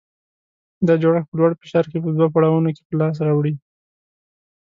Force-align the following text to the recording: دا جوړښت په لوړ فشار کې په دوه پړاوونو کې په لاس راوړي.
دا 0.87 0.93
جوړښت 1.01 1.27
په 1.29 1.35
لوړ 1.39 1.51
فشار 1.61 1.85
کې 1.91 1.97
په 2.03 2.09
دوه 2.17 2.27
پړاوونو 2.33 2.69
کې 2.75 2.83
په 2.87 2.93
لاس 2.99 3.17
راوړي. 3.27 3.53